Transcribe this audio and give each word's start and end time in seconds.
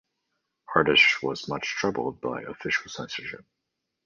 Arteche 0.75 1.21
was 1.21 1.47
much 1.47 1.75
troubled 1.75 2.19
by 2.21 2.41
official 2.41 2.89
censorship. 2.89 3.45